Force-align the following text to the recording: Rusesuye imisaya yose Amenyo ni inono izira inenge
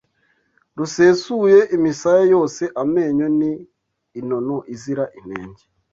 Rusesuye 0.77 1.59
imisaya 1.75 2.23
yose 2.33 2.63
Amenyo 2.83 3.27
ni 3.39 3.51
inono 4.19 4.57
izira 4.73 5.05
inenge 5.19 5.63